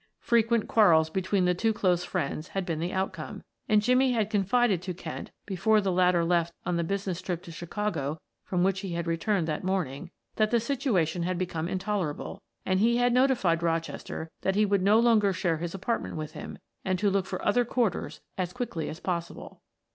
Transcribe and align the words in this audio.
Frequent 0.19 0.67
quarrels 0.67 1.11
between 1.11 1.45
the 1.45 1.53
two 1.53 1.73
close 1.73 2.03
friends 2.03 2.47
had 2.47 2.65
been 2.65 2.79
the 2.79 2.91
outcome, 2.91 3.43
and 3.69 3.83
Jimmie 3.83 4.13
had 4.13 4.31
confided 4.31 4.81
to 4.81 4.95
Kent, 4.95 5.29
before 5.45 5.79
the 5.79 5.91
latter 5.91 6.25
left 6.25 6.55
on 6.65 6.75
the 6.75 6.83
business 6.83 7.21
trip 7.21 7.43
to 7.43 7.51
Chicago 7.51 8.19
from 8.43 8.63
which 8.63 8.79
he 8.79 8.93
had 8.93 9.05
returned 9.05 9.47
that 9.47 9.63
morning, 9.63 10.09
that 10.37 10.49
the 10.49 10.59
situation 10.59 11.21
had 11.21 11.37
become 11.37 11.67
intolerable 11.67 12.41
and 12.65 12.79
he 12.79 12.97
had 12.97 13.13
notified 13.13 13.61
Rochester 13.61 14.31
that 14.41 14.55
he 14.55 14.65
would 14.65 14.81
no 14.81 14.99
longer 14.99 15.33
share 15.33 15.57
his 15.57 15.75
apartment 15.75 16.15
with 16.15 16.31
him, 16.31 16.57
and 16.83 16.97
to 16.97 17.11
look 17.11 17.27
for 17.27 17.45
other 17.45 17.63
quarters 17.63 18.21
as 18.39 18.53
quickly 18.53 18.89
as 18.89 18.99
possible. 18.99 19.61